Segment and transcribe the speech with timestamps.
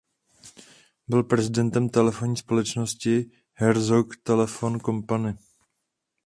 [1.07, 5.33] Byl prezidentem telefonní společnosti Herzog Telefon Company.